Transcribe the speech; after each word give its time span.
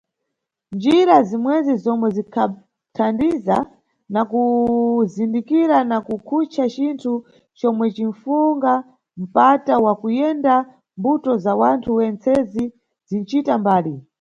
Njira 0.75 1.15
zimwezi 1.29 1.73
zomwe 1.83 2.07
zinʼkanthaniza 2.15 3.57
na 4.13 4.21
kuzindikira 4.31 5.77
na 5.89 5.97
kukhucha 6.07 6.63
cinthu 6.73 7.13
comwe 7.57 7.85
cinʼfunga 7.95 8.73
mpata 9.21 9.73
wa 9.85 9.93
kuyenda 10.01 10.53
mʼmbuto 10.65 11.31
za 11.43 11.53
wanthu 11.61 11.89
wentsezi 11.99 12.63
zinʼcita 13.09 13.53
mbali. 13.61 13.95